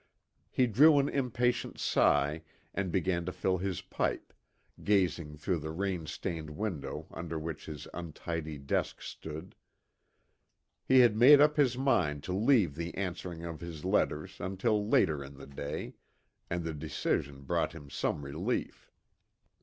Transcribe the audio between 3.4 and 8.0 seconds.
his pipe, gazing through the rain stained window under which his